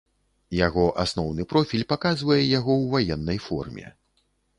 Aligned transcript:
Яго 0.67 0.85
асноўны 1.03 1.45
профіль 1.51 1.83
паказвае 1.93 2.37
яго 2.59 2.73
ў 2.81 2.85
ваеннай 2.95 3.39
форме. 3.49 3.85